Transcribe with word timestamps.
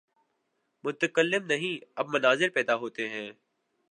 متکلم 0.83 1.45
نہیں، 1.45 1.85
اب 1.95 2.09
مناظر 2.09 2.49
پیدا 2.53 2.75
ہوتے 2.75 3.09
ہیں۔ 3.09 3.31